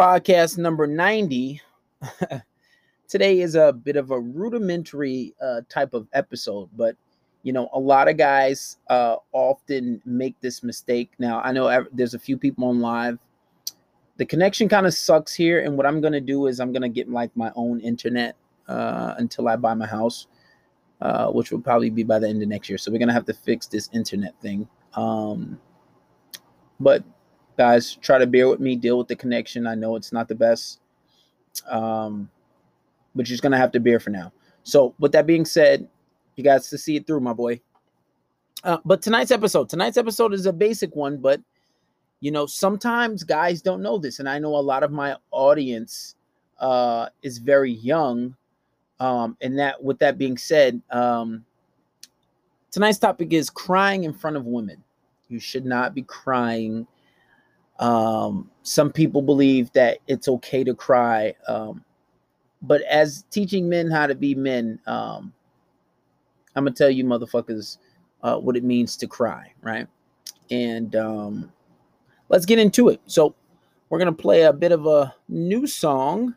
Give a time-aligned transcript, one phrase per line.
[0.00, 1.60] podcast number 90.
[3.08, 6.96] Today is a bit of a rudimentary uh, type of episode, but
[7.42, 11.10] you know, a lot of guys uh, often make this mistake.
[11.18, 13.18] Now, I know there's a few people on live.
[14.16, 17.10] The connection kind of sucks here, and what I'm gonna do is I'm gonna get
[17.10, 18.36] like my own internet
[18.68, 20.28] uh, until I buy my house,
[21.02, 22.78] uh, which will probably be by the end of next year.
[22.78, 24.66] So we're gonna have to fix this internet thing.
[24.94, 25.60] Um,
[26.78, 27.04] but
[27.60, 29.66] guys, try to bear with me, deal with the connection.
[29.66, 30.80] I know it's not the best,
[31.68, 32.30] um,
[33.14, 34.32] but you're just gonna have to bear for now.
[34.62, 35.86] So, with that being said,
[36.36, 37.60] you guys to see it through, my boy.
[38.64, 41.42] Uh, but tonight's episode, tonight's episode is a basic one, but
[42.20, 46.14] you know, sometimes guys don't know this, and I know a lot of my audience
[46.60, 48.34] uh, is very young.
[49.00, 51.44] Um, and that, with that being said, um,
[52.70, 54.82] tonight's topic is crying in front of women.
[55.28, 56.86] You should not be crying.
[57.80, 61.34] Um, some people believe that it's okay to cry.
[61.48, 61.82] Um,
[62.62, 65.32] but as teaching men how to be men, um,
[66.54, 67.78] I'm gonna tell you motherfuckers
[68.22, 69.88] uh, what it means to cry, right?
[70.50, 71.52] And um,
[72.28, 73.00] let's get into it.
[73.06, 73.34] So
[73.88, 76.34] we're gonna play a bit of a new song.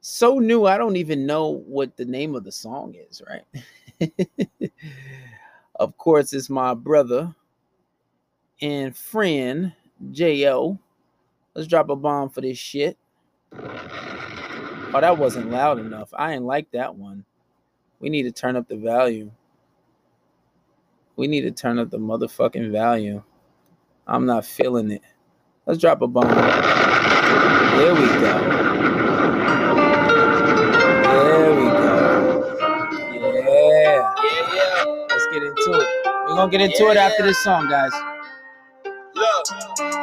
[0.00, 4.70] So new, I don't even know what the name of the song is, right?
[5.76, 7.34] of course, it's my brother
[8.60, 9.72] and friend
[10.10, 10.78] Jo.
[11.54, 12.98] Let's drop a bomb for this shit.
[13.56, 16.10] Oh, that wasn't loud enough.
[16.14, 17.24] I didn't like that one.
[18.00, 19.30] We need to turn up the value.
[21.16, 23.22] We need to turn up the motherfucking value.
[24.06, 25.02] I'm not feeling it.
[25.66, 26.28] Let's drop a bomb.
[26.28, 28.38] There we go.
[31.02, 31.94] There we go.
[33.32, 34.14] Yeah.
[34.22, 35.06] Yeah, yeah.
[35.08, 35.88] Let's get into it.
[36.04, 37.92] We're gonna get into it after this song, guys.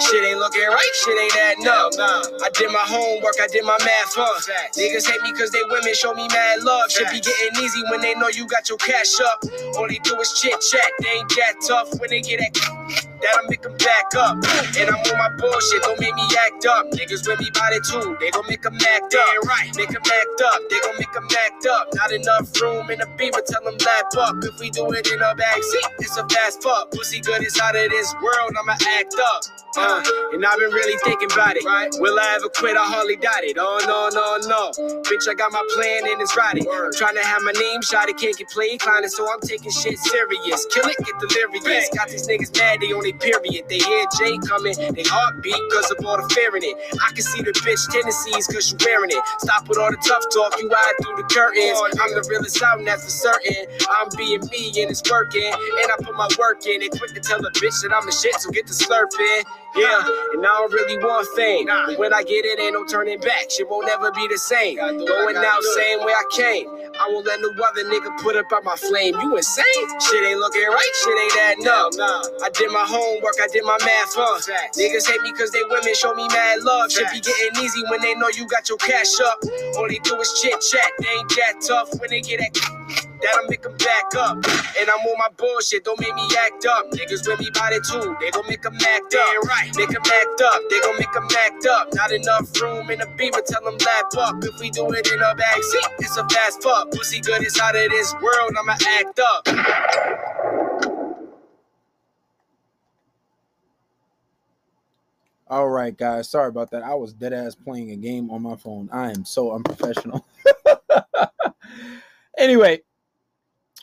[0.01, 1.93] Shit ain't looking right, shit ain't adding up.
[2.43, 4.41] I did my homework, I did my math, huh?
[4.77, 6.91] Niggas hate me cause they women show me mad love.
[6.91, 9.43] Shit be getting easy when they know you got your cash up.
[9.77, 12.53] All they do is chit chat, they ain't that tough when they get that
[13.21, 14.37] that'll make them back up.
[14.77, 16.91] And I'm on my bullshit, don't make me act up.
[16.91, 19.27] Niggas with me body too, they gon' make them act up.
[19.47, 21.87] right, make them act up, they gon' make them act up.
[21.93, 24.35] Not enough room in the beamer, tell them lap up.
[24.43, 26.91] If we do it in a backseat, it's a fast fuck.
[26.91, 29.41] Pussy good is out of this world, I'ma act up.
[29.77, 31.63] Uh, and I've been really thinking about it.
[31.63, 31.89] Right.
[31.99, 32.75] Will I ever quit?
[32.75, 33.55] I hardly doubt it.
[33.57, 34.71] Oh no, no, no.
[35.07, 36.59] Bitch, I got my plan and it's right.
[36.59, 39.71] I'm trying to have my name shot, it can't get played climbing, so I'm taking
[39.71, 40.65] shit serious.
[40.73, 41.89] Kill it, get delirious.
[41.95, 43.67] Got these niggas mad, they only period.
[43.69, 46.75] They hear Jay coming, they heartbeat cause of all the fear in it.
[47.01, 49.23] I can see the bitch tendencies cause you wearing it.
[49.39, 51.79] Stop with all the tough talk, you ride through the curtains.
[52.01, 53.67] I'm the realest out, and that's for certain.
[53.89, 55.45] I'm being me and it's working.
[55.45, 56.81] And I put my work in.
[56.81, 59.43] They quick to tell the bitch that I'm the shit, so get the slurping.
[59.75, 60.03] Yeah,
[60.35, 61.65] and I don't really want fame.
[61.67, 63.49] But when I get it, ain't no turning back.
[63.49, 64.75] Shit won't never be the same.
[64.75, 66.67] Going out same way I came.
[66.99, 69.15] I won't let no other nigga put up on my flame.
[69.21, 69.87] You insane?
[70.03, 71.93] Shit ain't looking right, shit ain't adding up.
[72.43, 74.37] I did my homework, I did my math, huh?
[74.77, 76.91] Niggas hate me cause they women show me mad love.
[76.91, 79.39] Should be getting easy when they know you got your cash up.
[79.77, 82.53] All they do is chit chat, they ain't that tough when they get that
[83.21, 84.37] that'll make them back up.
[84.79, 86.91] And I'm on my bullshit, don't make me act up.
[86.91, 89.43] Niggas with me by the too, they gon' make them act up.
[89.47, 91.93] right, make them act up, they gon' make them act up.
[91.93, 94.43] Not enough room in the beamer, tell them lap up.
[94.43, 96.91] If we do it in a backseat, it's a fast fuck.
[96.91, 99.47] Pussy good is out of this world, I'ma act up.
[105.51, 106.29] All right, guys.
[106.29, 106.81] Sorry about that.
[106.81, 108.87] I was dead ass playing a game on my phone.
[108.89, 110.25] I am so unprofessional.
[112.37, 112.79] anyway,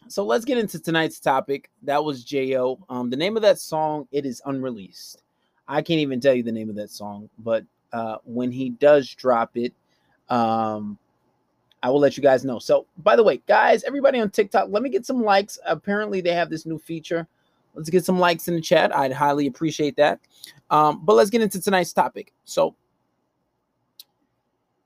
[0.08, 1.68] so let's get into tonight's topic.
[1.82, 2.78] That was Jo.
[2.88, 5.22] Um, the name of that song it is unreleased.
[5.68, 9.14] I can't even tell you the name of that song, but uh, when he does
[9.14, 9.74] drop it,
[10.30, 10.96] um,
[11.82, 12.58] I will let you guys know.
[12.58, 15.58] So, by the way, guys, everybody on TikTok, let me get some likes.
[15.66, 17.28] Apparently, they have this new feature.
[17.78, 18.94] Let's get some likes in the chat.
[18.94, 20.18] I'd highly appreciate that.
[20.68, 22.32] Um, but let's get into tonight's topic.
[22.44, 22.74] So,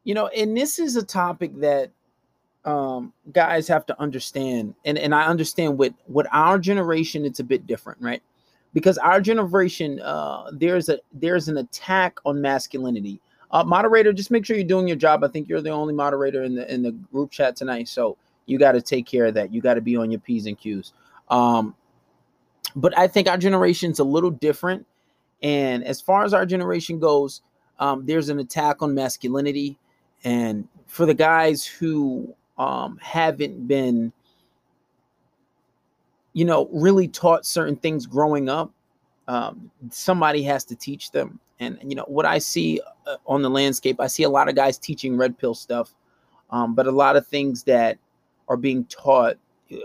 [0.05, 1.91] you know, and this is a topic that
[2.67, 7.45] um, guys have to understand, and and I understand with with our generation, it's a
[7.45, 8.23] bit different, right?
[8.75, 13.21] Because our generation, uh, there's a there's an attack on masculinity.
[13.51, 15.25] Uh, moderator, just make sure you're doing your job.
[15.25, 18.59] I think you're the only moderator in the in the group chat tonight, so you
[18.59, 19.53] got to take care of that.
[19.53, 20.93] You got to be on your p's and q's.
[21.29, 21.75] Um,
[22.77, 24.87] but I think our generation's a little different,
[25.43, 27.43] and as far as our generation goes,
[27.79, 29.79] um, there's an attack on masculinity,
[30.25, 34.13] and for the guys who um, haven't been,
[36.33, 38.71] you know, really taught certain things growing up,
[39.29, 41.39] um, somebody has to teach them.
[41.61, 44.55] And you know what I see uh, on the landscape, I see a lot of
[44.55, 45.95] guys teaching red pill stuff,
[46.51, 47.99] um, but a lot of things that
[48.49, 49.37] are being taught,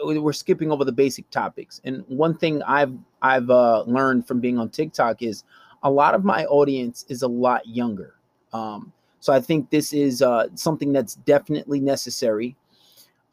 [0.03, 1.81] we're skipping over the basic topics.
[1.83, 5.43] And one thing I've I've uh, learned from being on TikTok is
[5.83, 8.15] a lot of my audience is a lot younger.
[8.53, 12.55] Um, so I think this is uh, something that's definitely necessary.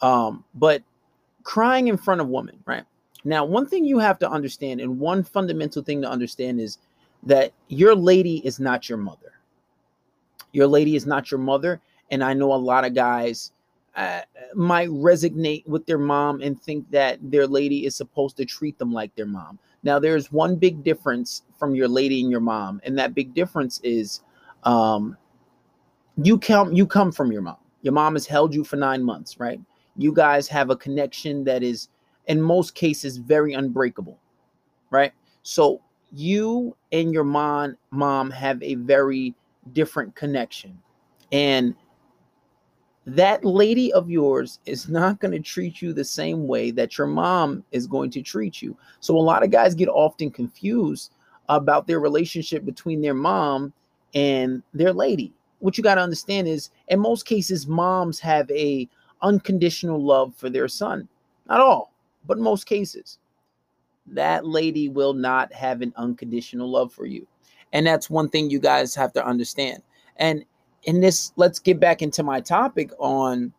[0.01, 0.83] Um, but
[1.43, 2.85] crying in front of women, right?
[3.25, 6.79] Now, one thing you have to understand, and one fundamental thing to understand is
[7.23, 9.33] that your lady is not your mother.
[10.53, 11.81] Your lady is not your mother.
[12.11, 13.53] And I know a lot of guys
[13.97, 14.23] uh,
[14.55, 18.93] might resonate with their mom and think that their lady is supposed to treat them
[18.93, 19.59] like their mom.
[19.83, 23.81] Now, there's one big difference from your lady and your mom, and that big difference
[23.85, 24.23] is
[24.65, 25.17] um,
[26.23, 27.57] you come you come from your mom.
[27.83, 29.61] Your mom has held you for nine months, right?
[29.97, 31.89] You guys have a connection that is
[32.27, 34.19] in most cases very unbreakable
[34.91, 35.13] right
[35.43, 35.81] so
[36.13, 39.35] you and your mom mom have a very
[39.73, 40.79] different connection
[41.33, 41.75] and
[43.07, 47.07] that lady of yours is not going to treat you the same way that your
[47.07, 51.13] mom is going to treat you so a lot of guys get often confused
[51.49, 53.73] about their relationship between their mom
[54.15, 58.89] and their lady what you got to understand is in most cases moms have a
[59.23, 61.07] unconditional love for their son
[61.47, 61.95] not all
[62.27, 63.19] but in most cases,
[64.07, 67.27] that lady will not have an unconditional love for you.
[67.73, 69.83] And that's one thing you guys have to understand.
[70.17, 70.45] And
[70.85, 73.53] in this, let's get back into my topic on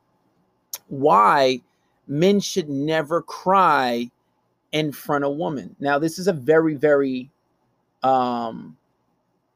[0.88, 1.62] why
[2.08, 4.10] men should never cry
[4.72, 5.76] in front of women.
[5.80, 7.30] Now, this is a very, very,
[8.04, 8.78] um,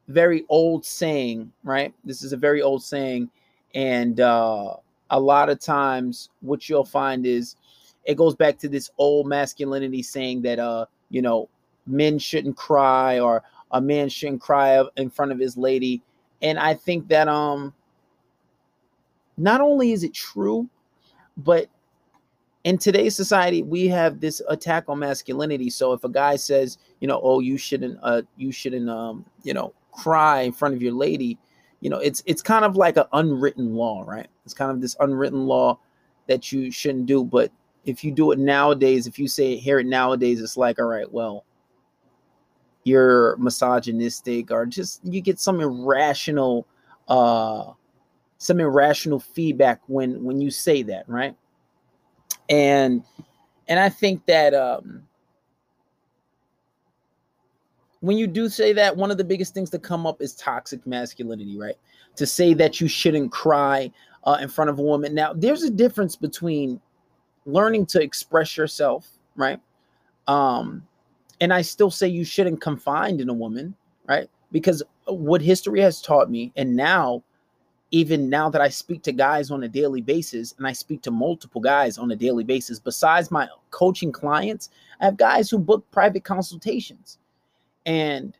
[0.08, 1.94] very old saying, right?
[2.04, 3.30] This is a very old saying.
[3.74, 4.74] And uh,
[5.10, 7.56] a lot of times, what you'll find is
[8.04, 11.48] it goes back to this old masculinity saying that uh you know
[11.86, 16.02] men shouldn't cry or a man shouldn't cry in front of his lady
[16.42, 17.72] and i think that um
[19.36, 20.68] not only is it true
[21.36, 21.68] but
[22.64, 25.70] in today's society we have this attack on masculinity.
[25.70, 29.54] So if a guy says you know oh you shouldn't uh you shouldn't um you
[29.54, 31.38] know cry in front of your lady
[31.80, 34.28] you know it's it's kind of like an unwritten law right?
[34.44, 35.78] It's kind of this unwritten law
[36.30, 37.24] that you shouldn't do.
[37.24, 37.50] But
[37.84, 41.10] if you do it nowadays, if you say hear it nowadays, it's like, all right,
[41.10, 41.44] well,
[42.84, 46.66] you're misogynistic or just you get some irrational
[47.08, 47.72] uh
[48.38, 51.36] some irrational feedback when when you say that, right?
[52.48, 53.04] And
[53.68, 55.02] and I think that um
[58.00, 60.86] when you do say that, one of the biggest things to come up is toxic
[60.86, 61.76] masculinity, right?
[62.16, 63.92] To say that you shouldn't cry
[64.24, 65.14] uh, in front of a woman.
[65.14, 66.80] Now, there's a difference between
[67.44, 69.60] learning to express yourself, right?
[70.26, 70.86] Um,
[71.40, 73.74] and I still say you shouldn't confine in a woman,
[74.06, 74.28] right?
[74.52, 77.22] Because what history has taught me, and now,
[77.90, 81.10] even now that I speak to guys on a daily basis, and I speak to
[81.10, 84.70] multiple guys on a daily basis, besides my coaching clients,
[85.00, 87.18] I have guys who book private consultations.
[87.86, 88.36] And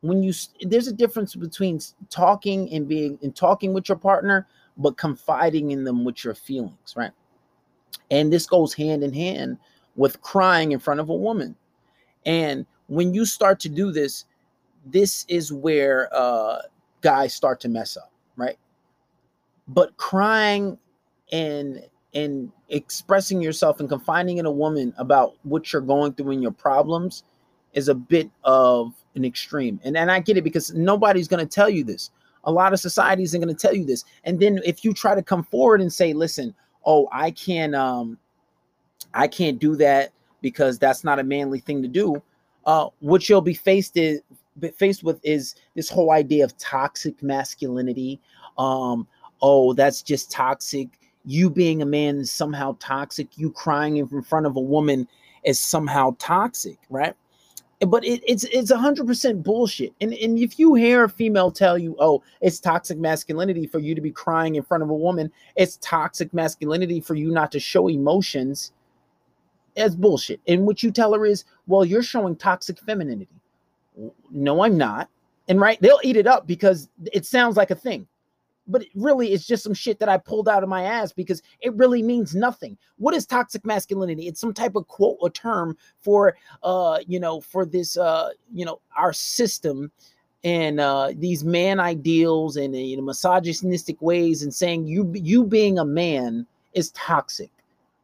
[0.00, 4.46] when you there's a difference between talking and being and talking with your partner,
[4.76, 7.10] but confiding in them with your feelings, right?
[8.10, 9.58] And this goes hand in hand
[9.96, 11.56] with crying in front of a woman.
[12.28, 14.26] And when you start to do this,
[14.84, 16.58] this is where uh,
[17.00, 18.58] guys start to mess up, right?
[19.66, 20.78] But crying
[21.32, 21.82] and
[22.14, 26.52] and expressing yourself and confiding in a woman about what you're going through and your
[26.52, 27.24] problems
[27.74, 29.80] is a bit of an extreme.
[29.82, 32.10] And and I get it because nobody's going to tell you this.
[32.44, 34.04] A lot of societies are going to tell you this.
[34.24, 36.54] And then if you try to come forward and say, "Listen,
[36.84, 38.18] oh, I can't um
[39.14, 42.22] I can't do that because that's not a manly thing to do.
[42.66, 44.20] Uh, what you'll be faced is
[44.76, 48.20] faced with is this whole idea of toxic masculinity.
[48.58, 49.06] Um,
[49.40, 50.88] oh, that's just toxic.
[51.24, 53.38] You being a man is somehow toxic.
[53.38, 55.06] You crying in front of a woman
[55.44, 57.14] is somehow toxic, right?
[57.86, 59.92] but it, it's it's hundred percent bullshit.
[60.00, 63.94] And and if you hear a female tell you, "Oh, it's toxic masculinity for you
[63.94, 67.60] to be crying in front of a woman," it's toxic masculinity for you not to
[67.60, 68.72] show emotions.
[69.78, 70.40] It's bullshit.
[70.46, 73.28] And what you tell her is, "Well, you're showing toxic femininity."
[74.30, 75.08] No, I'm not.
[75.48, 78.06] And right, they'll eat it up because it sounds like a thing
[78.68, 81.42] but it really it's just some shit that I pulled out of my ass because
[81.60, 82.76] it really means nothing.
[82.98, 84.28] What is toxic masculinity?
[84.28, 88.64] It's some type of quote or term for uh, you know, for this uh, you
[88.64, 89.90] know, our system
[90.44, 95.80] and uh these man ideals and you know misogynistic ways and saying you you being
[95.80, 97.50] a man is toxic,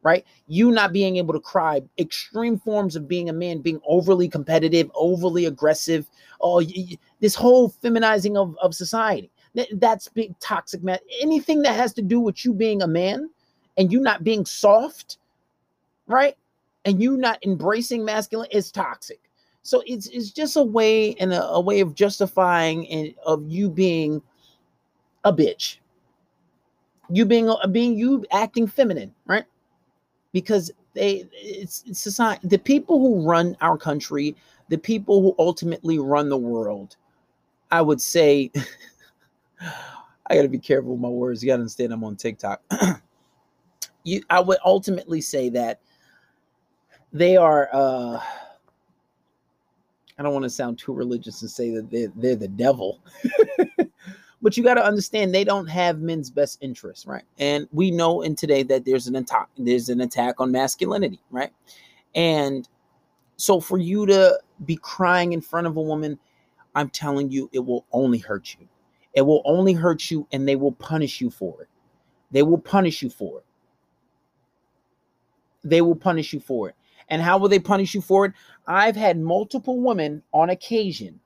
[0.05, 0.23] right?
[0.47, 4.89] You not being able to cry, extreme forms of being a man, being overly competitive,
[4.93, 6.07] overly aggressive,
[6.41, 6.61] oh,
[7.21, 9.31] this whole feminizing of, of society.
[9.73, 10.99] That's big toxic man.
[11.21, 13.31] Anything that has to do with you being a man
[13.77, 15.17] and you not being soft,
[16.05, 16.37] right?
[16.85, 19.19] And you not embracing masculine is toxic.
[19.63, 23.71] So it's it's just a way and a, a way of justifying and of you
[23.71, 24.21] being
[25.23, 25.77] a bitch.
[27.09, 29.45] You being being you acting feminine, right?
[30.35, 34.35] Because they it's, it's society the people who run our country
[34.67, 36.97] the people who ultimately run the world
[37.71, 38.51] i would say
[39.61, 42.61] i gotta be careful with my words you gotta understand i'm on tiktok.
[44.07, 45.79] You i would ultimately say that
[47.11, 48.19] they are uh
[50.19, 52.99] i don't want to sound too religious and say that they're, they're the devil
[54.45, 57.23] but you got to understand they don't have men's best interests, right?
[57.39, 61.51] And we know in today that there's an attack, there's an attack on masculinity, right?
[62.13, 62.69] And
[63.37, 66.19] so for you to be crying in front of a woman,
[66.75, 68.67] I'm telling you, it will only hurt you.
[69.15, 71.69] It will only hurt you, and they will punish you for it.
[72.29, 73.45] They will punish you for it.
[75.63, 76.75] They will punish you for it.
[77.09, 78.33] And how will they punish you for it?
[78.67, 81.19] I've had multiple women on occasion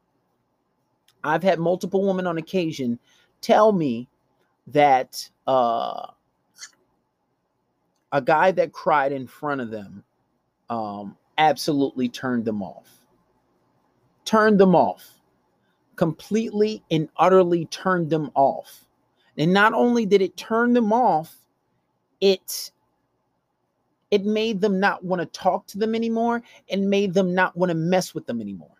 [1.24, 3.00] I've had multiple women on occasion
[3.42, 4.08] tell me
[4.68, 6.08] that uh,
[8.12, 10.04] a guy that cried in front of them
[10.70, 12.88] um, absolutely turned them off.
[14.26, 15.06] Turned them off.
[15.96, 18.86] Completely and utterly turned them off.
[19.38, 21.36] And not only did it turn them off,
[22.22, 22.72] it
[24.12, 27.70] it made them not want to talk to them anymore and made them not want
[27.70, 28.78] to mess with them anymore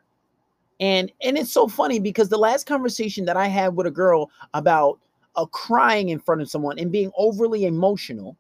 [0.80, 4.30] and and it's so funny because the last conversation that i had with a girl
[4.54, 5.00] about
[5.36, 8.36] uh, crying in front of someone and being overly emotional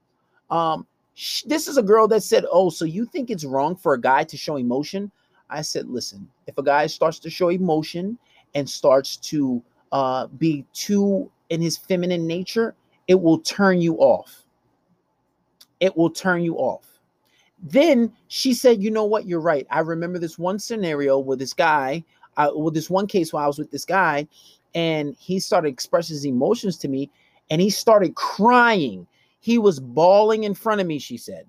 [0.50, 3.93] um sh- this is a girl that said oh so you think it's wrong for
[3.93, 5.12] a guy to show emotion
[5.50, 8.17] i said listen if a guy starts to show emotion
[8.55, 12.75] and starts to uh be too in his feminine nature
[13.08, 14.43] it will turn you off
[15.79, 16.89] it will turn you off
[17.62, 19.25] then she said, You know what?
[19.25, 19.67] You're right.
[19.69, 22.03] I remember this one scenario where this guy
[22.39, 24.27] I, well, this one case where I was with this guy,
[24.74, 27.12] and he started expressing his emotions to me,
[27.51, 29.05] and he started crying.
[29.41, 31.00] He was bawling in front of me.
[31.00, 31.46] She said,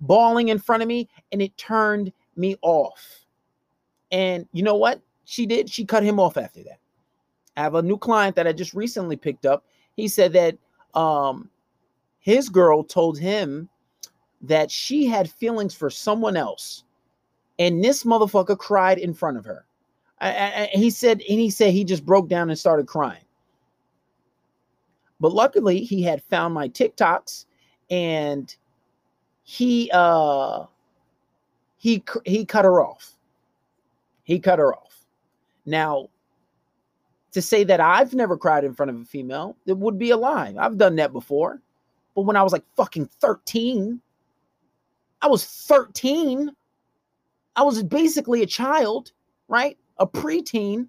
[0.00, 3.24] bawling in front of me, and it turned me off.
[4.10, 5.70] And you know what she did?
[5.70, 6.80] She cut him off after that.
[7.56, 9.64] I have a new client that I just recently picked up.
[9.96, 10.56] He said that
[10.94, 11.48] um,
[12.18, 13.68] his girl told him
[14.42, 16.82] that she had feelings for someone else,
[17.60, 19.66] and this motherfucker cried in front of her.
[20.28, 23.24] I, I, he said, and he said he just broke down and started crying.
[25.20, 27.46] But luckily, he had found my TikToks,
[27.90, 28.54] and
[29.42, 30.64] he uh
[31.76, 33.12] he he cut her off.
[34.24, 35.04] He cut her off.
[35.66, 36.08] Now,
[37.32, 40.16] to say that I've never cried in front of a female, it would be a
[40.16, 40.54] lie.
[40.58, 41.60] I've done that before.
[42.14, 44.00] But when I was like fucking 13,
[45.20, 46.50] I was 13.
[47.56, 49.12] I was basically a child,
[49.48, 49.76] right?
[49.98, 50.88] A preteen,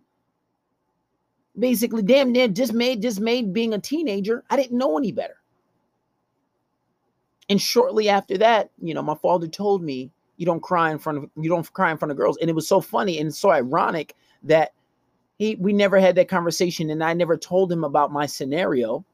[1.58, 4.44] basically damn near just made just made being a teenager.
[4.50, 5.38] I didn't know any better.
[7.50, 11.18] And shortly after that, you know, my father told me, you don't cry in front
[11.20, 12.38] of you don't cry in front of girls.
[12.38, 14.74] And it was so funny and so ironic that
[15.38, 19.06] he we never had that conversation and I never told him about my scenario,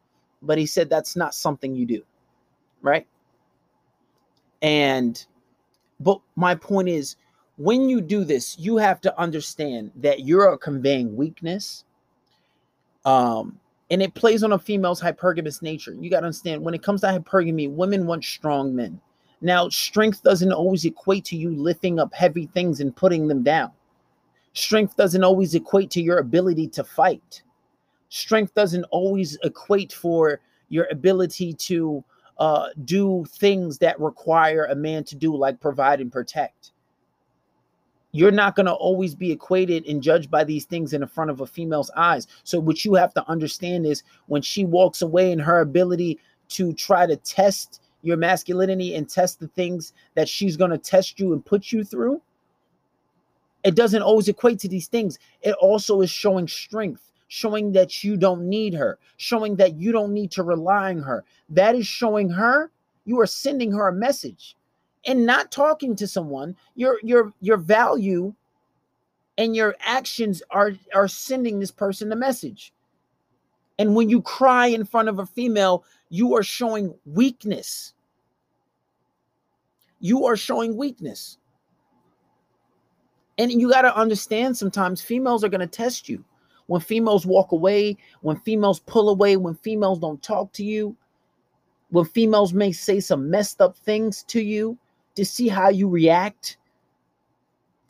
[0.42, 2.02] but he said that's not something you do.
[2.82, 3.06] Right?
[4.62, 5.24] And
[6.00, 7.16] but my point is
[7.62, 11.86] when you do this, you have to understand that you're conveying weakness.
[13.06, 13.60] Um,
[13.92, 15.94] and it plays on a female's hypergamous nature.
[15.94, 19.00] You got to understand when it comes to hypergamy, women want strong men.
[19.42, 23.72] Now, strength doesn't always equate to you lifting up heavy things and putting them down.
[24.54, 27.44] Strength doesn't always equate to your ability to fight.
[28.10, 30.40] Strength doesn't always equate for
[30.70, 32.04] your ability to
[32.40, 36.71] uh, do things that require a man to do, like provide and protect
[38.12, 41.32] you're not going to always be equated and judged by these things in the front
[41.32, 42.28] of a female's eyes.
[42.44, 46.74] So, what you have to understand is when she walks away in her ability to
[46.74, 51.34] try to test your masculinity and test the things that she's going to test you
[51.34, 52.22] and put you through,
[53.64, 55.20] it doesn't always equate to these things.
[55.42, 60.14] It also is showing strength, showing that you don't need her, showing that you don't
[60.14, 61.24] need to rely on her.
[61.50, 62.72] That is showing her
[63.06, 64.56] you are sending her a message
[65.06, 68.34] and not talking to someone, your your your value
[69.38, 72.74] and your actions are are sending this person a message.
[73.80, 77.94] And when you cry in front of a female, you are showing weakness.
[80.02, 81.38] you are showing weakness.
[83.38, 86.24] And you got to understand sometimes females are going to test you.
[86.68, 90.96] When females walk away, when females pull away, when females don't talk to you,
[91.90, 94.78] when females may say some messed up things to you
[95.22, 96.58] to see how you react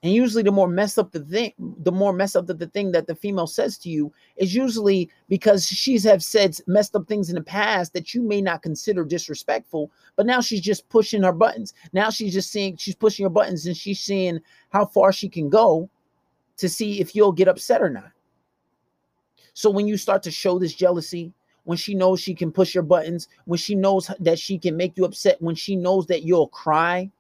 [0.04, 2.92] and usually the more messed up the thing, the more messed up the, the thing
[2.92, 7.30] that the female says to you is usually because she's have said messed up things
[7.30, 11.32] in the past that you may not consider disrespectful, but now she's just pushing her
[11.32, 11.74] buttons.
[11.94, 14.40] Now she's just seeing she's pushing her buttons and she's seeing
[14.72, 15.88] how far she can go
[16.58, 18.12] to see if you'll get upset or not.
[19.54, 21.32] So when you start to show this jealousy,
[21.66, 24.98] when she knows she can push your buttons, when she knows that she can make
[24.98, 27.12] you upset, when she knows that you'll cry,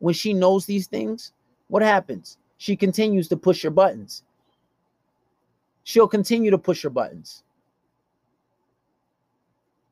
[0.00, 1.32] when she knows these things,
[1.68, 2.36] what happens?
[2.58, 4.24] She continues to push your buttons.
[5.84, 7.42] She'll continue to push your buttons.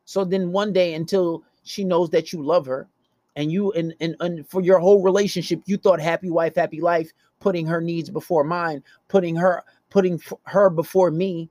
[0.05, 2.88] So then one day until she knows that you love her
[3.37, 7.12] and you and, and, and for your whole relationship you thought happy wife happy life
[7.41, 11.50] putting her needs before mine putting her putting her before me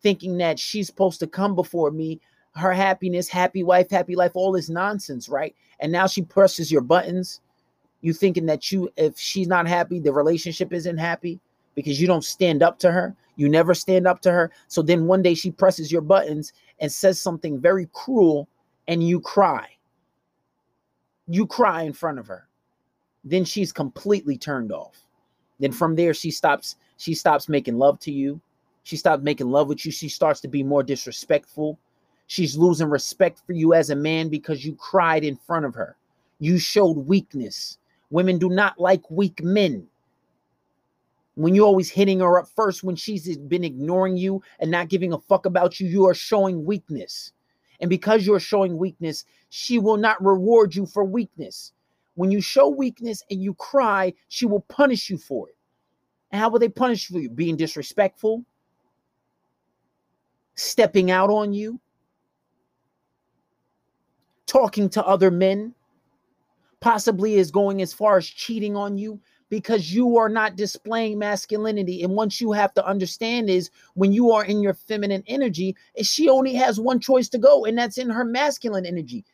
[0.00, 2.20] thinking that she's supposed to come before me
[2.54, 6.80] her happiness happy wife happy life all this nonsense right and now she presses your
[6.80, 7.40] buttons
[8.00, 11.40] you thinking that you if she's not happy the relationship isn't happy
[11.78, 13.14] because you don't stand up to her.
[13.36, 14.50] You never stand up to her.
[14.66, 18.48] So then one day she presses your buttons and says something very cruel
[18.88, 19.68] and you cry.
[21.28, 22.48] You cry in front of her.
[23.22, 24.96] Then she's completely turned off.
[25.60, 28.40] Then from there she stops she stops making love to you.
[28.82, 29.92] She stops making love with you.
[29.92, 31.78] She starts to be more disrespectful.
[32.26, 35.94] She's losing respect for you as a man because you cried in front of her.
[36.40, 37.78] You showed weakness
[38.10, 39.86] Women do not like weak men.
[41.34, 45.12] When you're always hitting her up first, when she's been ignoring you and not giving
[45.12, 47.32] a fuck about you, you are showing weakness.
[47.80, 51.72] And because you're showing weakness, she will not reward you for weakness.
[52.16, 55.54] When you show weakness and you cry, she will punish you for it.
[56.32, 57.30] And how will they punish you?
[57.30, 58.44] Being disrespectful,
[60.56, 61.78] stepping out on you,
[64.46, 65.74] talking to other men,
[66.80, 72.02] possibly is going as far as cheating on you because you are not displaying masculinity.
[72.02, 76.02] And once you have to understand is when you are in your feminine energy, eh,
[76.02, 79.24] she only has one choice to go, and that's in her masculine energy.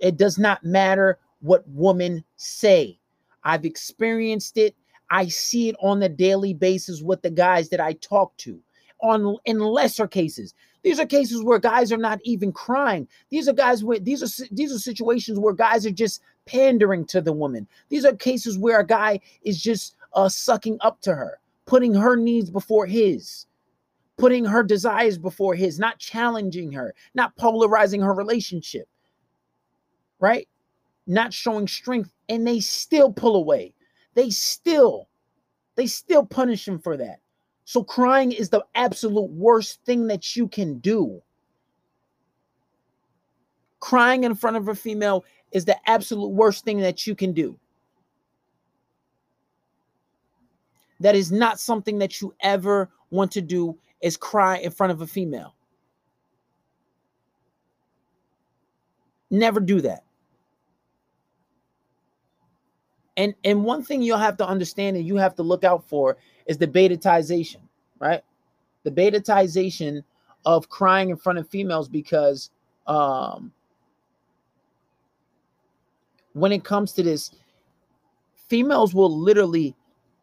[0.00, 2.98] It does not matter what women say.
[3.44, 4.74] I've experienced it.
[5.10, 8.60] I see it on a daily basis with the guys that I talk to
[9.00, 10.54] on in lesser cases.
[10.86, 13.08] These are cases where guys are not even crying.
[13.28, 17.20] These are guys where these are these are situations where guys are just pandering to
[17.20, 17.66] the woman.
[17.88, 22.14] These are cases where a guy is just uh, sucking up to her, putting her
[22.14, 23.46] needs before his,
[24.16, 28.88] putting her desires before his, not challenging her, not polarizing her relationship,
[30.20, 30.46] right?
[31.08, 33.74] Not showing strength, and they still pull away.
[34.14, 35.08] They still,
[35.74, 37.18] they still punish him for that.
[37.66, 41.20] So crying is the absolute worst thing that you can do.
[43.80, 47.58] Crying in front of a female is the absolute worst thing that you can do.
[51.00, 55.00] That is not something that you ever want to do is cry in front of
[55.00, 55.56] a female.
[59.28, 60.04] Never do that.
[63.16, 66.16] And and one thing you'll have to understand and you have to look out for
[66.46, 67.60] is the betatization,
[67.98, 68.22] right?
[68.84, 70.02] The betatization
[70.44, 72.50] of crying in front of females because
[72.86, 73.52] um
[76.34, 77.30] when it comes to this,
[78.48, 79.74] females will literally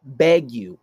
[0.04, 0.78] beg you.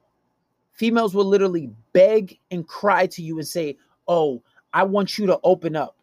[0.74, 3.78] Females will literally beg and cry to you and say,
[4.08, 4.42] Oh,
[4.74, 5.96] I want you to open up.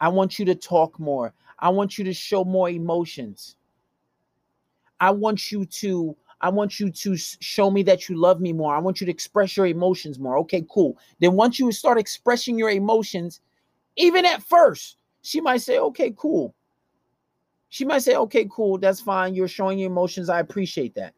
[0.00, 1.32] I want you to talk more.
[1.58, 3.56] I want you to show more emotions.
[5.00, 8.74] I want you to I want you to show me that you love me more.
[8.74, 10.38] I want you to express your emotions more.
[10.38, 10.98] Okay, cool.
[11.20, 13.40] Then once you start expressing your emotions,
[13.96, 16.54] even at first, she might say, "Okay, cool
[17.68, 19.34] she might say, okay, cool, that's fine.
[19.34, 20.28] You're showing your emotions.
[20.28, 21.14] I appreciate that.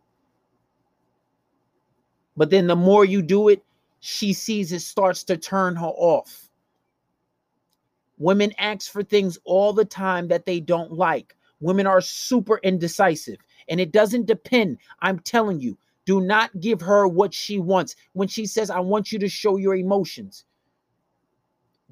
[2.36, 3.62] But then the more you do it,
[4.00, 6.48] she sees it starts to turn her off.
[8.18, 11.36] Women ask for things all the time that they don't like.
[11.60, 14.78] Women are super indecisive, and it doesn't depend.
[15.00, 17.96] I'm telling you, do not give her what she wants.
[18.12, 20.44] When she says, I want you to show your emotions,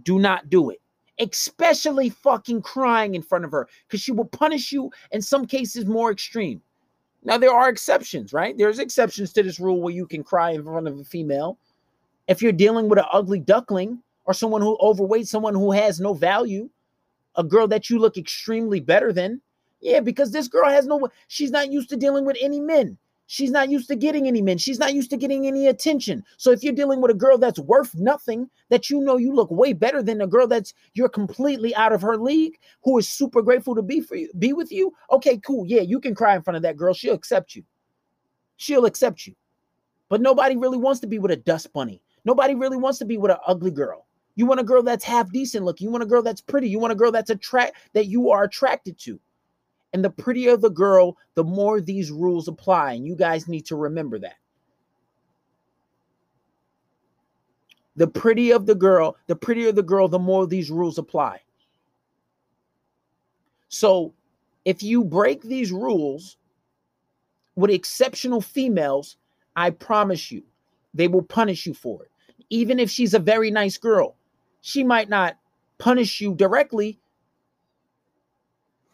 [0.02, 0.80] do not do it
[1.18, 5.86] especially fucking crying in front of her because she will punish you in some cases
[5.86, 6.60] more extreme.
[7.24, 8.56] Now, there are exceptions, right?
[8.56, 11.58] There's exceptions to this rule where you can cry in front of a female.
[12.28, 16.14] If you're dealing with an ugly duckling or someone who overweight, someone who has no
[16.14, 16.68] value,
[17.36, 19.40] a girl that you look extremely better than,
[19.86, 22.98] Yeah, because this girl has no, she's not used to dealing with any men.
[23.28, 24.58] She's not used to getting any men.
[24.58, 26.24] She's not used to getting any attention.
[26.38, 29.48] So if you're dealing with a girl that's worth nothing, that you know you look
[29.48, 33.42] way better than a girl that's you're completely out of her league, who is super
[33.42, 34.92] grateful to be for you, be with you.
[35.12, 35.64] Okay, cool.
[35.64, 36.92] Yeah, you can cry in front of that girl.
[36.92, 37.62] She'll accept you.
[38.56, 39.36] She'll accept you.
[40.08, 42.02] But nobody really wants to be with a dust bunny.
[42.24, 44.08] Nobody really wants to be with an ugly girl.
[44.34, 45.86] You want a girl that's half decent looking.
[45.86, 46.68] You want a girl that's pretty.
[46.68, 49.20] You want a girl that's attract that you are attracted to.
[49.92, 52.94] And the prettier the girl, the more these rules apply.
[52.94, 54.36] And you guys need to remember that.
[57.96, 61.40] The prettier the girl, the prettier the girl, the more these rules apply.
[63.68, 64.12] So
[64.66, 66.36] if you break these rules
[67.54, 69.16] with exceptional females,
[69.54, 70.42] I promise you,
[70.92, 72.10] they will punish you for it.
[72.50, 74.14] Even if she's a very nice girl,
[74.60, 75.38] she might not
[75.78, 76.98] punish you directly,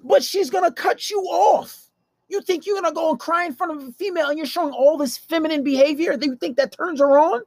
[0.03, 1.89] but she's gonna cut you off.
[2.29, 4.73] You think you're gonna go and cry in front of a female and you're showing
[4.73, 6.17] all this feminine behavior?
[6.17, 7.43] Do you think that turns her on?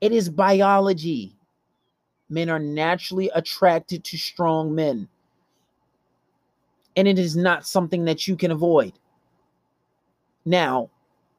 [0.00, 1.34] It is biology.
[2.28, 5.08] Men are naturally attracted to strong men.
[6.96, 8.92] And it is not something that you can avoid.
[10.44, 10.90] Now,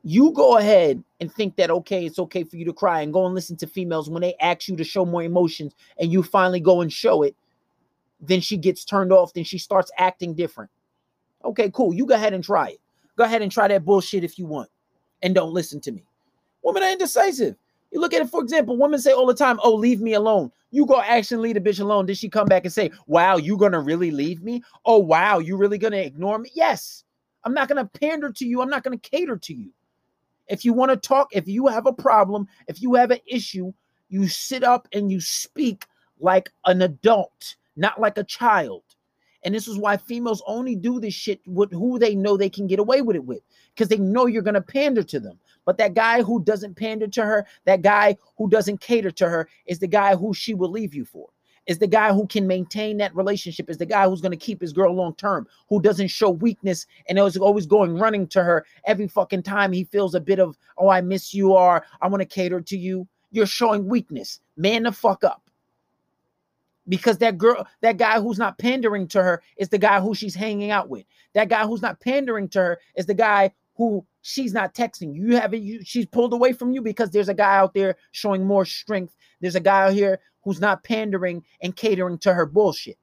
[0.04, 3.26] you go ahead and think that okay, it's okay for you to cry and go
[3.26, 6.60] and listen to females when they ask you to show more emotions and you finally
[6.60, 7.36] go and show it
[8.20, 10.72] then she gets turned off, then she starts acting different.
[11.46, 11.94] Okay, cool.
[11.94, 12.82] You go ahead and try it.
[13.16, 14.70] Go ahead and try that bullshit if you want.
[15.22, 16.04] And don't listen to me.
[16.64, 17.56] Women are indecisive.
[17.92, 20.52] You look at it, for example, women say all the time, Oh, leave me alone.
[20.72, 22.06] You go action leave a bitch alone.
[22.06, 24.62] Did she come back and say, Wow, you gonna really leave me?
[24.86, 26.52] Oh, wow, you really gonna ignore me?
[26.54, 27.04] Yes.
[27.44, 28.62] I'm not gonna pander to you.
[28.62, 29.72] I'm not gonna cater to you.
[30.48, 33.74] If you want to talk, if you have a problem, if you have an issue,
[34.10, 35.86] you sit up and you speak
[36.20, 38.84] like an adult not like a child.
[39.44, 42.68] And this is why females only do this shit with who they know they can
[42.68, 43.42] get away with it with
[43.74, 45.40] because they know you're going to pander to them.
[45.64, 49.48] But that guy who doesn't pander to her, that guy who doesn't cater to her,
[49.66, 51.30] is the guy who she will leave you for.
[51.68, 54.62] Is the guy who can maintain that relationship, is the guy who's going to keep
[54.62, 58.66] his girl long term, who doesn't show weakness and is always going running to her
[58.86, 62.22] every fucking time he feels a bit of, oh, I miss you or I want
[62.22, 63.06] to cater to you.
[63.32, 64.40] You're showing weakness.
[64.56, 65.47] Man the fuck up
[66.90, 70.36] because that girl, that guy who's not pandering to her is the guy who she's
[70.36, 71.06] hanging out with.
[71.34, 75.16] That guy who's not pandering to her is the guy who she's not texting.
[75.16, 78.46] You haven't you she's pulled away from you because there's a guy out there showing
[78.46, 79.16] more strength.
[79.40, 82.98] There's a guy out here who's not pandering and catering to her bullshit.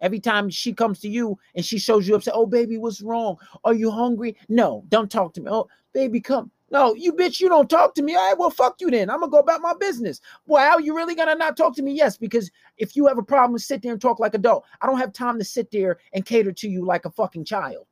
[0.00, 3.36] Every time she comes to you and she shows you upset, oh baby, what's wrong?
[3.64, 4.36] Are you hungry?
[4.48, 5.50] No, don't talk to me.
[5.50, 6.50] Oh, baby, come.
[6.74, 8.16] No, you bitch, you don't talk to me.
[8.16, 9.08] All right, well, fuck you then.
[9.08, 10.20] I'm gonna go about my business.
[10.46, 11.92] Wow, you really gonna not talk to me?
[11.92, 14.64] Yes, because if you have a problem, sit there and talk like a adult.
[14.80, 17.86] I don't have time to sit there and cater to you like a fucking child.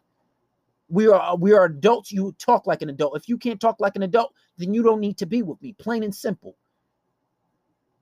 [0.88, 2.10] We are uh, we are adults.
[2.10, 3.16] You talk like an adult.
[3.16, 5.74] If you can't talk like an adult, then you don't need to be with me.
[5.74, 6.56] Plain and simple.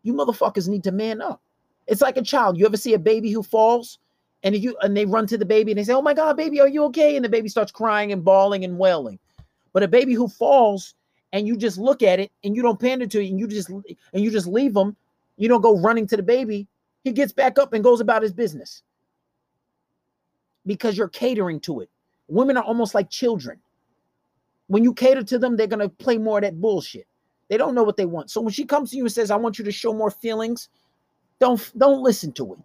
[0.03, 1.43] You motherfuckers need to man up.
[1.89, 2.57] It's like a child.
[2.57, 3.99] You ever see a baby who falls?
[4.45, 6.59] And you and they run to the baby and they say, Oh my god, baby,
[6.59, 7.17] are you okay?
[7.17, 9.19] And the baby starts crying and bawling and wailing.
[9.73, 10.95] But a baby who falls
[11.33, 13.69] and you just look at it and you don't pander to it and you just
[13.69, 14.97] and you just leave him,
[15.37, 16.67] you don't go running to the baby,
[17.05, 18.83] he gets back up and goes about his business.
[20.67, 21.91] Because you're catering to it.
[22.29, 23.59] Women are almost like children.
[24.67, 27.07] When you cater to them, they're gonna play more of that bullshit.
[27.49, 28.31] They don't know what they want.
[28.31, 30.69] So when she comes to you and says, I want you to show more feelings,
[31.41, 32.59] don't don't listen to it.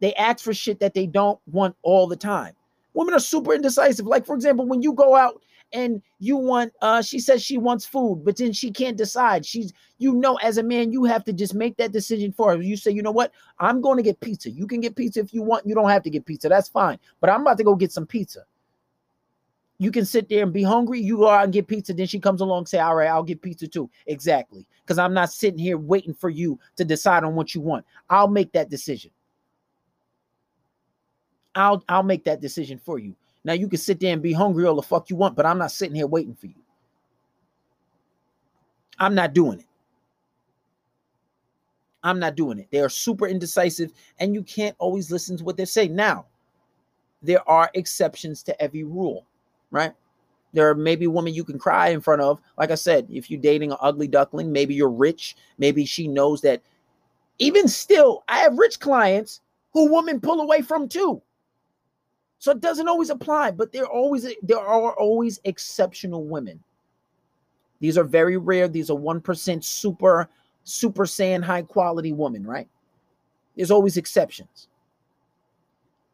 [0.00, 2.54] They ask for shit that they don't want all the time.
[2.94, 4.06] Women are super indecisive.
[4.06, 5.42] Like, for example, when you go out
[5.72, 9.44] and you want uh she says she wants food but then she can't decide.
[9.44, 12.62] She's you know as a man you have to just make that decision for her.
[12.62, 13.32] You say you know what?
[13.58, 14.50] I'm going to get pizza.
[14.50, 15.66] You can get pizza if you want.
[15.66, 16.48] You don't have to get pizza.
[16.48, 16.98] That's fine.
[17.20, 18.44] But i'm about to go get some pizza.
[19.78, 21.00] You can sit there and be hungry.
[21.00, 21.94] You go out and get pizza.
[21.94, 23.90] Then she comes along say all right i'll get pizza too.
[24.06, 24.66] Exactly.
[24.82, 27.84] Because i'm not sitting here waiting for you to decide on what you want.
[28.08, 29.10] I'll make that decision.
[31.54, 34.66] I'll i'll make that decision for you now you can sit there and be hungry
[34.66, 36.54] all the fuck you want, but I'm not sitting here waiting for you.
[38.98, 39.66] I'm not doing it.
[42.02, 42.68] I'm not doing it.
[42.70, 45.88] They are super indecisive, and you can't always listen to what they say.
[45.88, 46.26] Now,
[47.22, 49.26] there are exceptions to every rule,
[49.70, 49.92] right?
[50.52, 52.40] There are maybe women you can cry in front of.
[52.58, 55.36] Like I said, if you're dating an ugly duckling, maybe you're rich.
[55.58, 56.62] Maybe she knows that.
[57.38, 59.40] Even still, I have rich clients
[59.72, 61.22] who women pull away from too.
[62.40, 66.58] So it doesn't always apply, but there always there are always exceptional women.
[67.80, 68.66] These are very rare.
[68.66, 70.28] These are 1% super
[70.64, 72.68] super saiyan high quality woman, right?
[73.56, 74.68] There's always exceptions.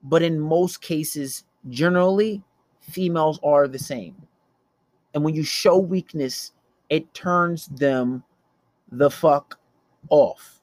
[0.03, 2.43] But in most cases, generally,
[2.81, 4.17] females are the same.
[5.15, 6.53] And when you show weakness,
[6.91, 8.25] it turns them
[8.91, 9.61] the fuck
[10.09, 10.61] off.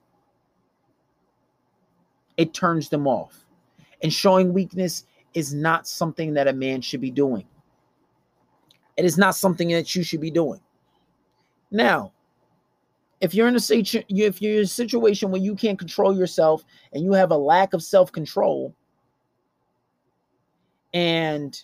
[2.35, 3.45] It turns them off.
[4.01, 7.45] And showing weakness is not something that a man should be doing.
[8.97, 10.59] It is not something that you should be doing.
[11.71, 12.11] Now,
[13.23, 16.63] if you're in a situ- if you're in a situation where you can't control yourself
[16.91, 18.75] and you have a lack of self-control
[20.93, 21.63] and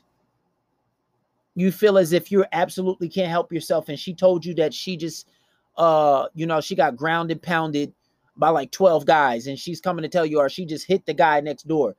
[1.55, 4.95] you feel as if you absolutely can't help yourself and she told you that she
[4.95, 5.27] just
[5.75, 7.93] uh you know she got grounded pounded
[8.37, 11.13] by like 12 guys and she's coming to tell you or she just hit the
[11.13, 11.95] guy next door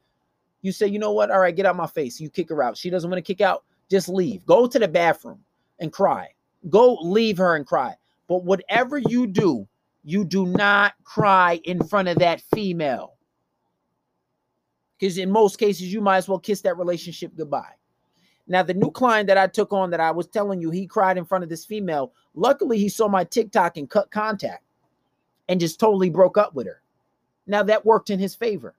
[0.63, 1.31] you say you know what?
[1.31, 2.21] All right get out my face.
[2.21, 2.77] You kick her out.
[2.77, 3.65] She doesn't want to kick out.
[3.91, 4.45] Just leave.
[4.47, 5.41] Go to the bathroom
[5.79, 6.29] and cry.
[6.69, 7.95] Go leave her and cry.
[8.29, 9.67] But whatever you do
[10.05, 13.17] you do not cry in front of that female.
[14.99, 17.75] Because in most cases you might as well kiss that relationship goodbye.
[18.47, 21.17] Now, the new client that I took on that I was telling you, he cried
[21.17, 22.13] in front of this female.
[22.35, 24.65] Luckily, he saw my TikTok and cut contact
[25.49, 26.83] and just totally broke up with her.
[27.47, 28.75] Now, that worked in his favor.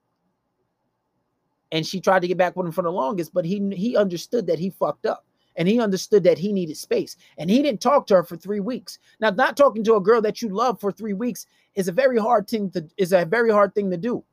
[1.72, 4.48] And she tried to get back with him for the longest, but he he understood
[4.48, 5.26] that he fucked up.
[5.58, 7.18] And he understood that he needed space.
[7.38, 9.00] And he didn't talk to her for three weeks.
[9.20, 12.18] Now, not talking to a girl that you love for three weeks is a very
[12.18, 14.24] hard thing to is a very hard thing to do.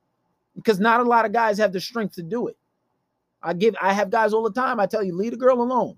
[0.54, 2.56] Because not a lot of guys have the strength to do it.
[3.42, 4.78] I give I have guys all the time.
[4.78, 5.96] I tell you, leave a girl alone.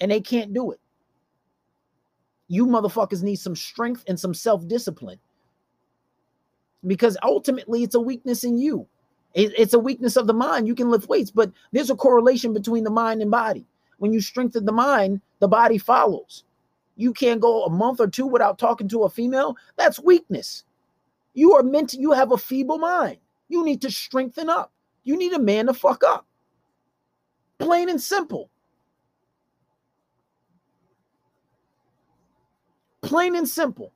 [0.00, 0.80] And they can't do it.
[2.46, 5.18] You motherfuckers need some strength and some self-discipline.
[6.86, 8.86] Because ultimately it's a weakness in you.
[9.34, 10.68] It's a weakness of the mind.
[10.68, 13.66] You can lift weights, but there's a correlation between the mind and body.
[13.98, 16.44] When you strengthen the mind, the body follows.
[16.96, 19.56] You can't go a month or two without talking to a female.
[19.76, 20.64] That's weakness.
[21.34, 23.18] You are meant to, you have a feeble mind.
[23.48, 24.72] You need to strengthen up.
[25.02, 26.26] You need a man to fuck up.
[27.58, 28.50] Plain and simple.
[33.02, 33.92] Plain and simple.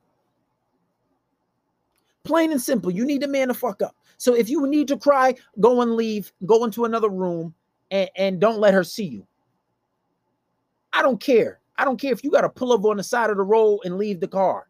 [2.23, 2.91] Plain and simple.
[2.91, 3.95] You need a man to fuck up.
[4.19, 7.55] So if you need to cry, go and leave, go into another room
[7.89, 9.25] and, and don't let her see you.
[10.91, 11.61] I don't care.
[11.77, 13.79] I don't care if you got to pull up on the side of the road
[13.85, 14.67] and leave the car.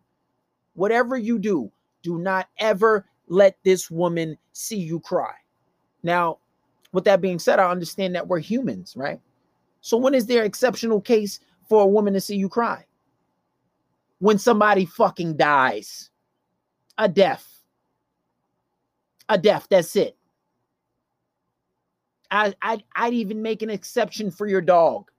[0.75, 1.71] Whatever you do,
[2.03, 5.33] do not ever let this woman see you cry.
[6.03, 6.37] Now,
[6.91, 9.19] with that being said, I understand that we're humans, right?
[9.81, 12.85] So when is there exceptional case for a woman to see you cry?
[14.19, 16.11] When somebody fucking dies.
[16.99, 17.58] A death.
[19.29, 20.17] A death, that's it.
[22.31, 25.09] I, I'd, I'd even make an exception for your dog.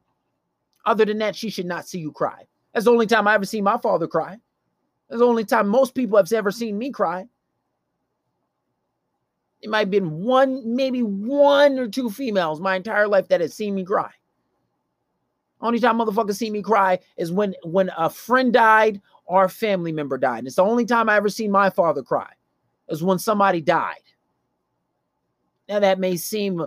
[0.84, 2.46] Other than that, she should not see you cry.
[2.72, 4.36] That's the only time I ever seen my father cry.
[5.08, 7.26] That's the only time most people have ever seen me cry.
[9.60, 13.54] It might have been one, maybe one or two females my entire life that has
[13.54, 14.10] seen me cry.
[15.60, 19.92] Only time motherfuckers see me cry is when when a friend died or a family
[19.92, 20.38] member died.
[20.38, 22.30] And it's the only time I ever seen my father cry
[22.90, 24.02] is when somebody died.
[25.68, 26.58] Now that may seem,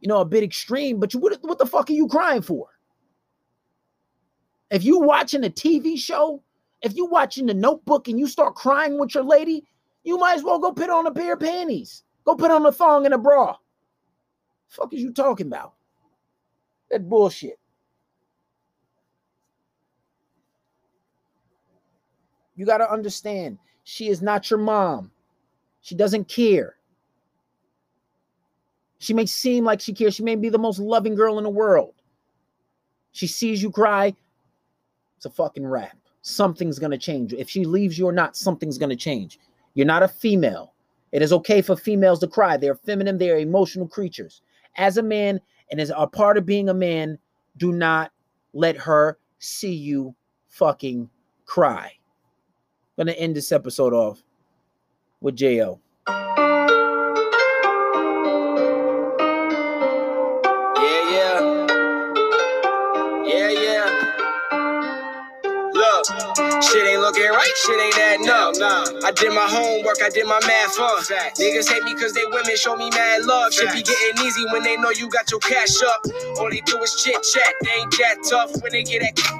[0.00, 2.68] you know, a bit extreme, but you, what, what the fuck are you crying for?
[4.70, 6.42] If you watching a TV show,
[6.80, 9.64] if you watching the notebook and you start crying with your lady,
[10.04, 12.04] you might as well go put on a pair of panties.
[12.24, 13.56] Go put on a thong and a bra.
[14.68, 15.74] fuck is you talking about?
[16.90, 17.58] That bullshit.
[22.54, 25.10] You got to understand, she is not your mom.
[25.82, 26.76] She doesn't care.
[28.98, 30.14] She may seem like she cares.
[30.14, 31.94] She may be the most loving girl in the world.
[33.10, 34.14] She sees you cry,
[35.16, 35.96] it's a fucking wrap.
[36.22, 37.32] Something's going to change.
[37.32, 39.38] If she leaves you or not, something's going to change.
[39.74, 40.72] You're not a female.
[41.10, 42.56] It is okay for females to cry.
[42.56, 44.40] They're feminine, they're emotional creatures.
[44.76, 45.40] As a man,
[45.70, 47.18] and as a part of being a man,
[47.56, 48.12] do not
[48.52, 50.14] let her see you
[50.48, 51.08] fucking
[51.44, 51.92] cry.
[52.98, 54.22] I'm gonna end this episode off
[55.22, 55.80] with J.O.
[60.76, 61.68] Yeah, yeah.
[63.26, 64.14] Yeah, yeah.
[65.72, 66.06] Look,
[66.62, 68.54] shit ain't looking right, shit ain't adding up.
[68.58, 71.00] Nah, I did my homework, I did my math up.
[71.38, 73.54] Niggas hate me cause they women show me mad love.
[73.54, 76.02] Shit be getting easy when they know you got your cash up.
[76.38, 79.31] All they do is chit chat, they ain't that tough when they get that.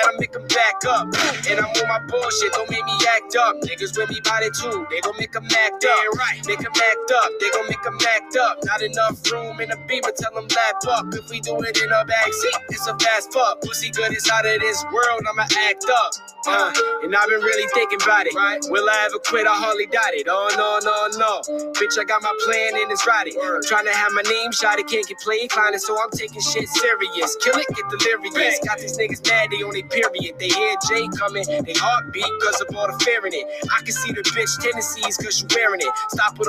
[0.00, 1.08] That'll make them back up.
[1.48, 3.56] And I'm on my bullshit, don't make me act up.
[3.62, 6.14] Niggas with me body too, they gon' make them act up.
[6.18, 6.40] right.
[6.46, 8.58] Make them act up, they gon' make them act up.
[8.64, 11.14] Not enough room in the beamer, tell them lap up.
[11.14, 13.60] If we do it in a backseat, it's a fast fuck.
[13.62, 16.12] Pussy good is out of this world, I'ma act up.
[16.46, 16.72] Uh,
[17.04, 18.34] and I've been really thinking about it.
[18.34, 18.60] Right.
[18.70, 19.46] Will I ever quit?
[19.46, 20.26] I hardly doubt it.
[20.28, 21.72] Oh no, no, no.
[21.76, 23.28] Bitch, I got my plan and it's right.
[23.28, 26.40] I'm trying to have my name shot, it can't get played climbing, so I'm taking
[26.40, 27.36] shit serious.
[27.42, 28.60] Kill it, get delirious.
[28.64, 30.34] Got these niggas mad, they on their period.
[30.38, 33.46] They hear Jay coming, they heartbeat cause of all the fear in it.
[33.72, 35.92] I can see the bitch tendencies cause you wearing it.
[36.10, 36.48] Stop with